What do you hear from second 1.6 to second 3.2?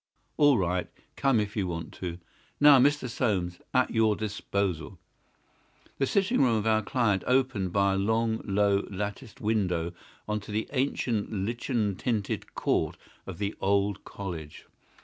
want to. Now, Mr.